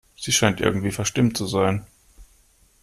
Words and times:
Sie 0.15 0.31
scheint 0.31 0.61
irgendwie 0.61 0.89
verstimmt 0.89 1.37
zu 1.37 1.45
sein. 1.45 1.85